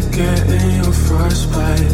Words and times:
to 0.00 0.10
get 0.10 0.48
in 0.48 0.84
your 0.84 0.92
frostbite 0.92 1.87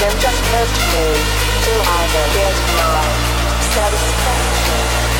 can 0.00 0.18
just 0.18 0.42
hurt 0.46 0.72
me. 0.92 1.06
Till 1.60 1.82
I 1.84 2.02
get 2.32 2.56
my 2.78 3.04
satisfaction. 3.68 5.19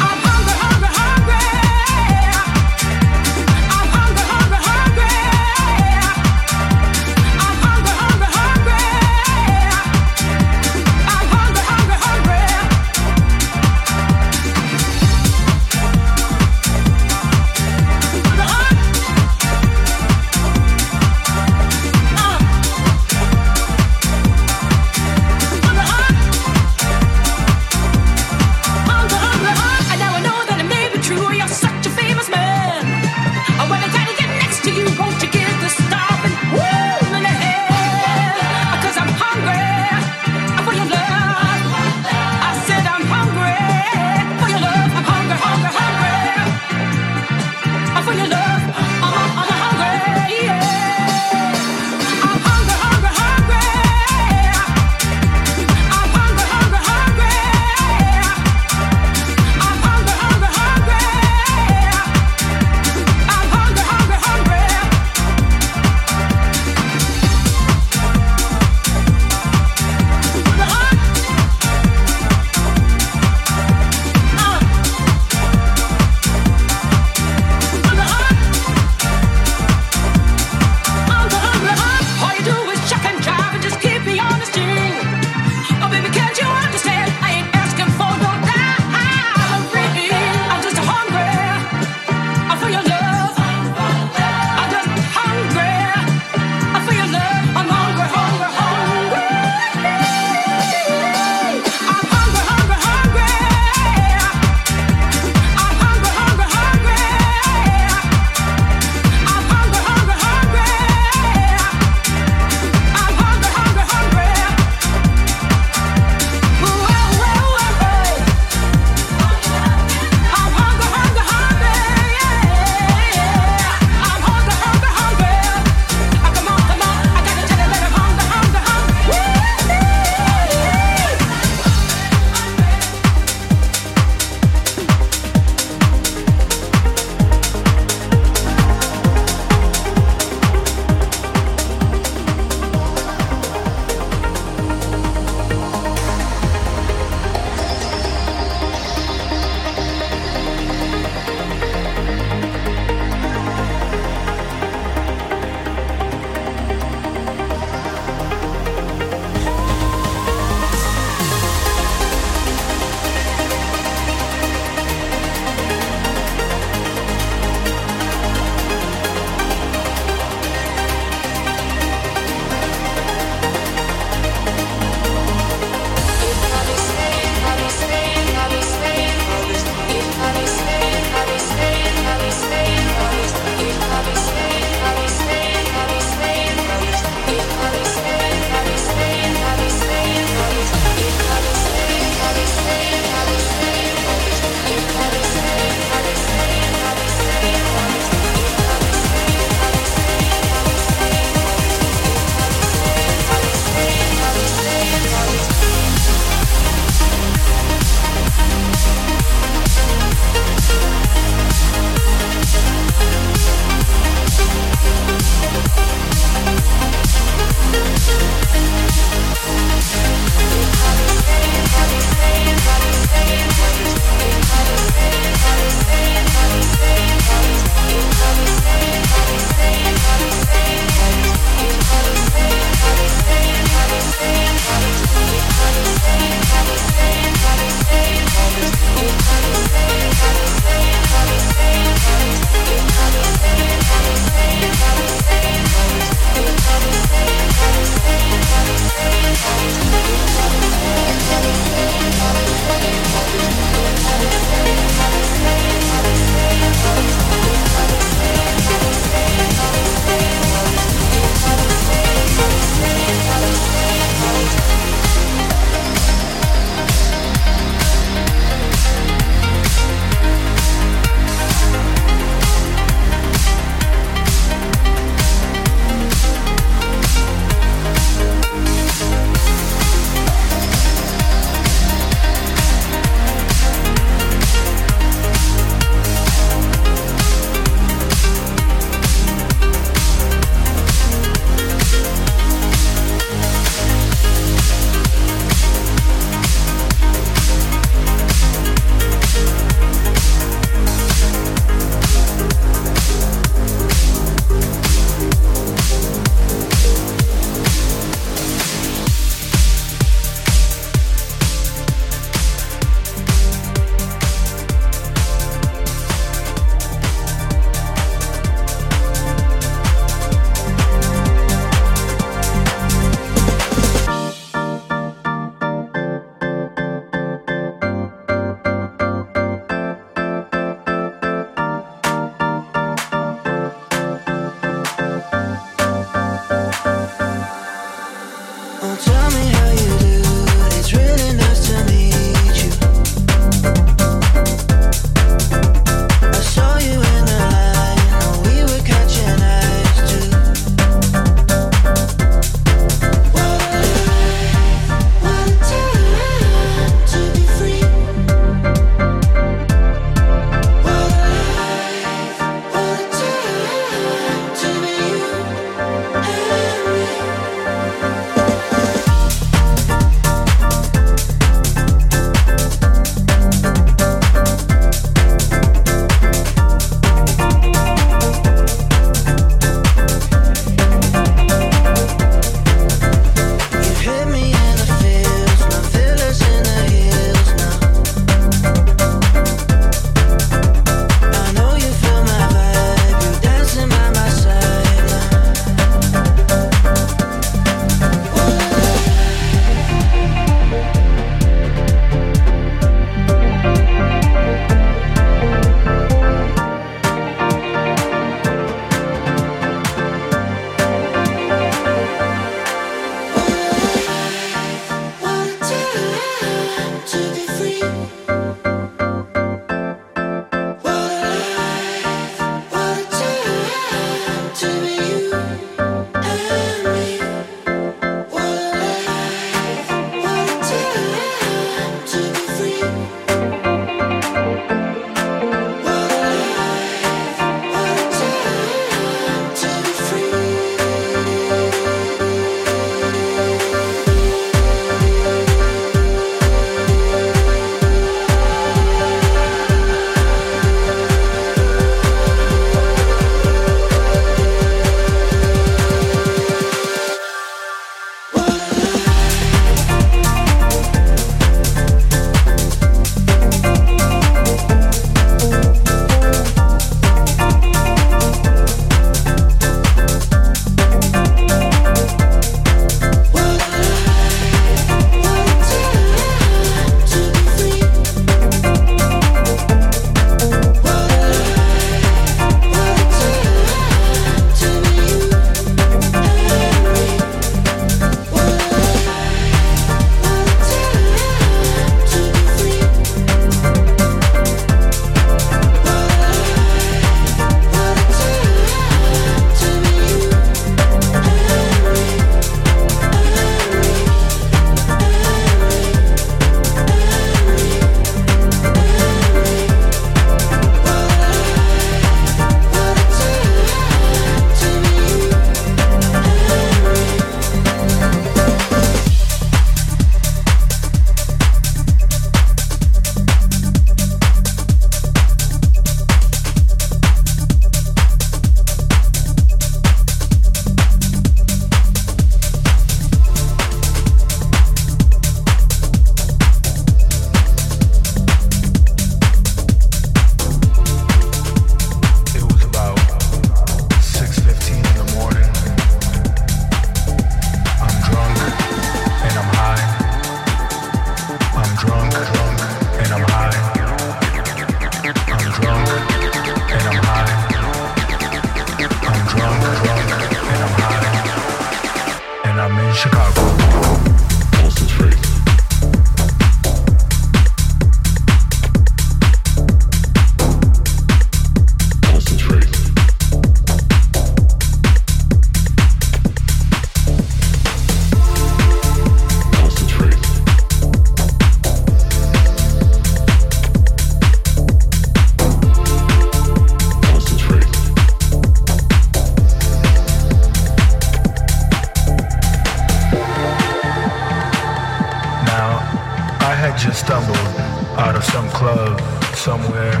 Stumbled 597.22 597.60
out 597.98 598.16
of 598.16 598.24
some 598.24 598.48
club 598.50 599.00
somewhere. 599.34 600.00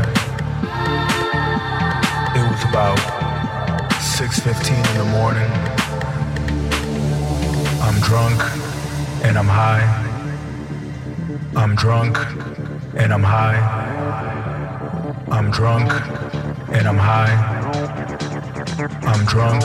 It 2.34 2.44
was 2.50 2.62
about 2.70 2.98
6:15 4.00 4.84
in 4.90 4.98
the 4.98 5.08
morning. 5.18 5.50
I'm 7.86 7.98
drunk 8.00 8.40
and 9.24 9.36
I'm 9.38 9.46
high. 9.46 9.86
I'm 11.54 11.74
drunk 11.76 12.16
and 12.94 13.12
I'm 13.12 13.22
high. 13.22 13.60
I'm 15.30 15.50
drunk 15.50 15.88
and 16.76 16.86
I'm 16.88 16.98
high. 16.98 17.34
I'm 19.12 19.24
drunk 19.26 19.62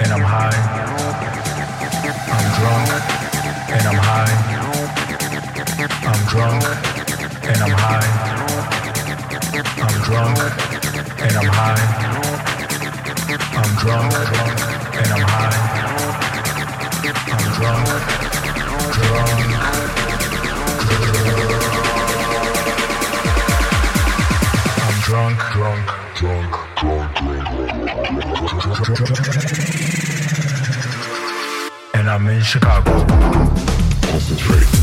and 0.00 0.10
I'm 0.16 0.26
high. 0.34 0.60
I'm 2.36 2.46
drunk 2.58 2.88
and 3.76 3.84
I'm 3.88 4.00
high. 4.10 4.61
Drunk 6.32 6.64
and 6.64 7.60
I'm 7.60 7.76
high. 7.76 8.08
I'm 9.76 9.96
drunk 10.02 10.38
and 11.20 11.36
I'm 11.36 11.50
high. 11.52 11.84
I'm 13.52 13.72
drunk 13.76 14.14
and 14.96 15.12
I'm 15.12 15.28
high. 15.28 15.58
I'm 17.28 17.46
drunk, 17.52 17.84
drunk, 18.64 18.96
drunk. 18.96 19.36
Drunk, 25.04 25.36
drunk, 25.52 25.86
drunk, 26.16 26.52
drunk, 26.80 27.12
drunk. 27.12 27.12
And 31.92 32.08
I'm 32.08 32.26
in 32.26 32.40
Chicago. 32.40 33.04
Concentrate. 34.00 34.81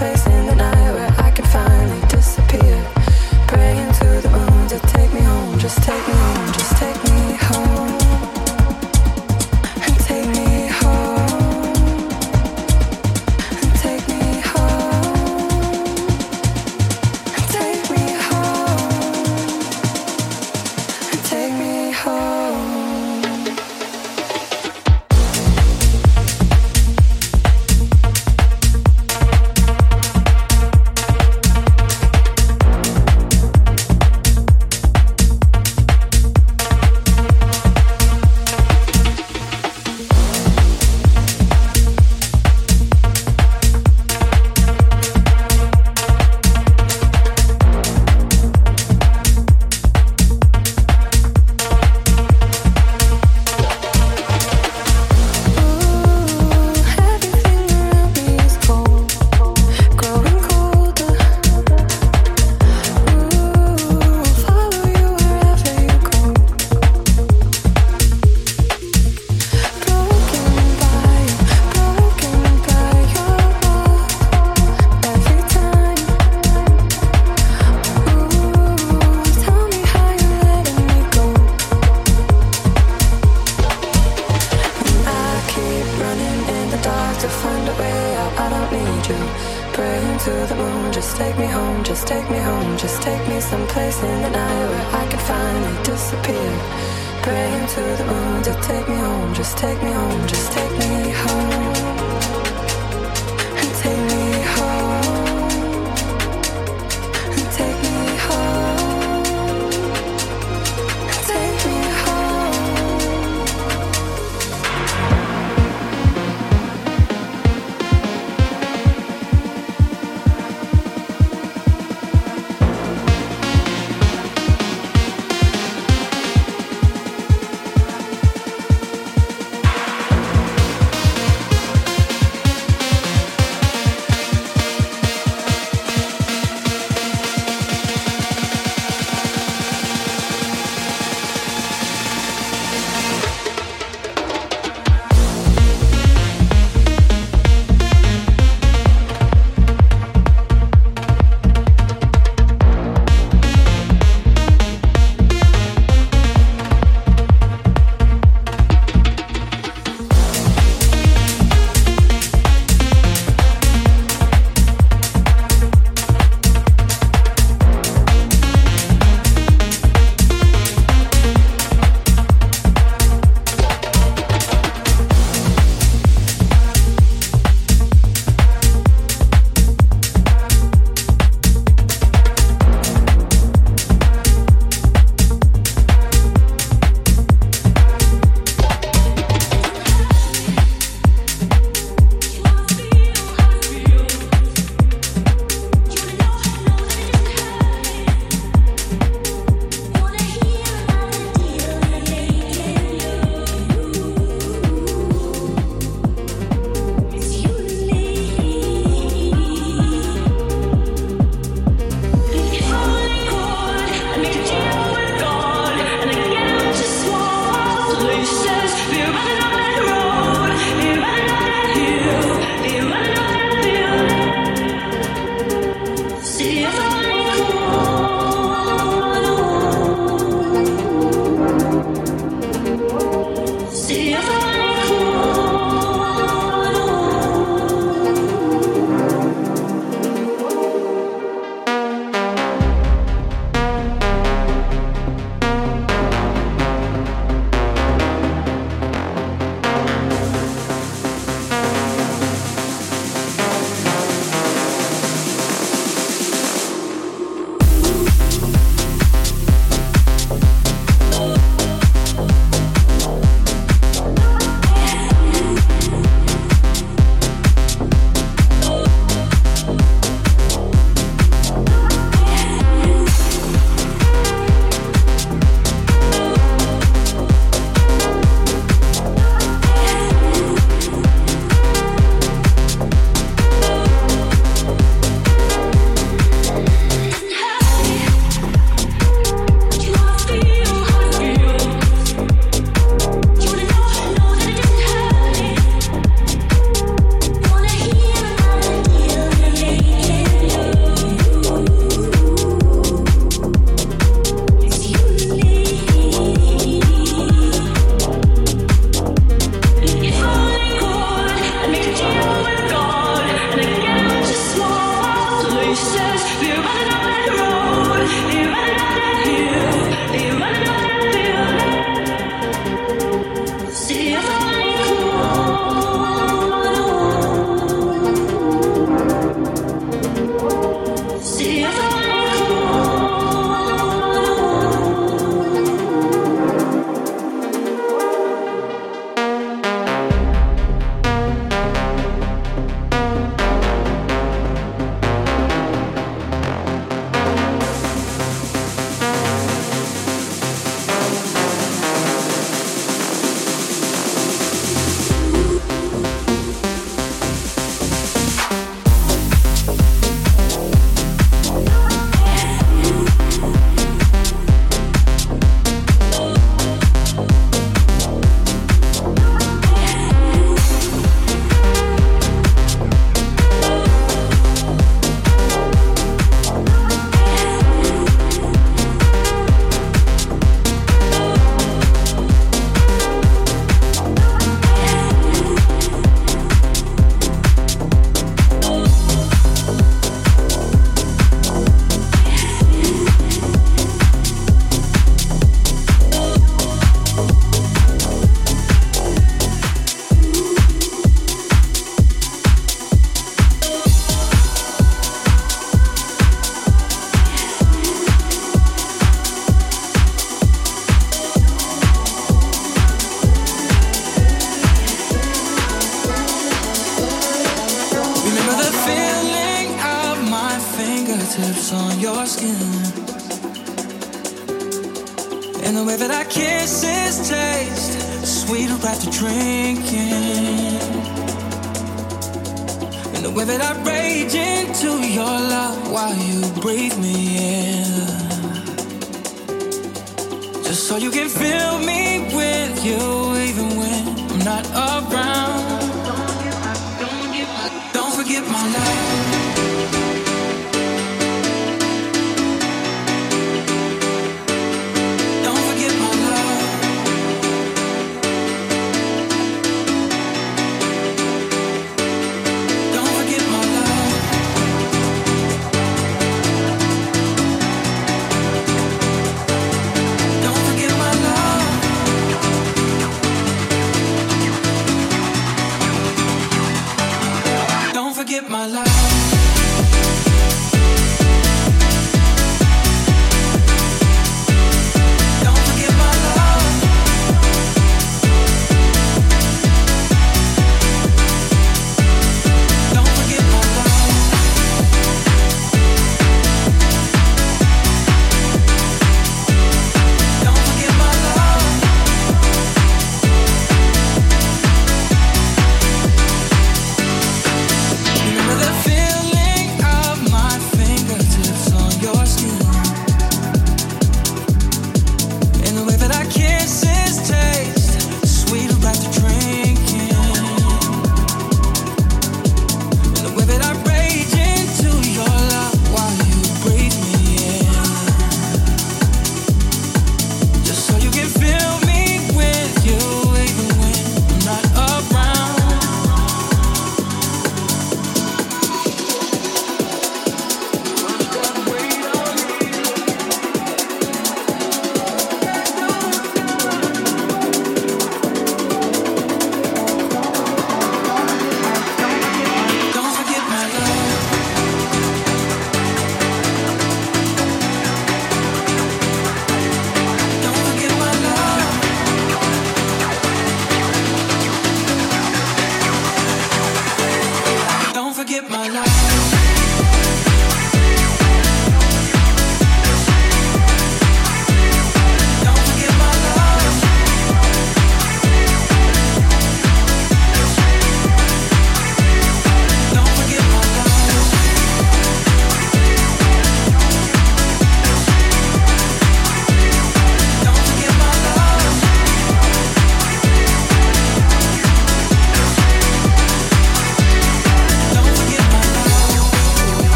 place. 0.00 0.29